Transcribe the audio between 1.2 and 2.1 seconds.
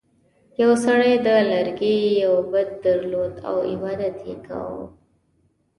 د لرګي